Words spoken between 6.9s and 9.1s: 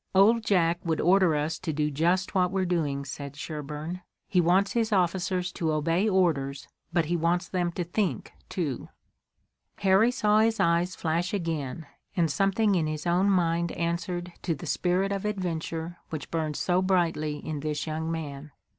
but he wants them to think, too."